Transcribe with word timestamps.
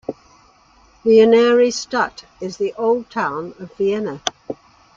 The 1.03 1.17
Innere 1.19 1.71
Stadt 1.71 2.25
is 2.41 2.57
the 2.57 2.73
Old 2.73 3.11
Town 3.11 3.53
of 3.59 3.71
Vienna. 3.77 4.23